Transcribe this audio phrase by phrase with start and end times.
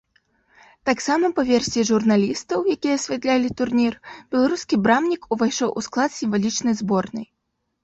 [0.89, 3.93] Таксама, па версіі журналістаў, якія асвятлялі турнір,
[4.37, 7.25] беларускі брамнік увайшоў у склад сімвалічнай зборнай.